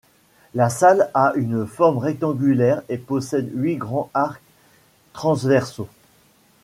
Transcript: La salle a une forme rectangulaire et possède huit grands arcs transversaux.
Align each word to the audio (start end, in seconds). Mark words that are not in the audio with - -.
La 0.55 0.71
salle 0.71 1.11
a 1.13 1.31
une 1.35 1.67
forme 1.67 1.99
rectangulaire 1.99 2.81
et 2.89 2.97
possède 2.97 3.51
huit 3.53 3.75
grands 3.75 4.09
arcs 4.15 4.41
transversaux. 5.13 5.89